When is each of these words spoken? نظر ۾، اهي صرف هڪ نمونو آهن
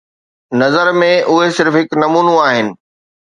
نظر 0.61 0.87
۾، 1.03 1.09
اهي 1.33 1.49
صرف 1.59 1.73
هڪ 1.81 1.89
نمونو 2.05 2.33
آهن 2.47 2.73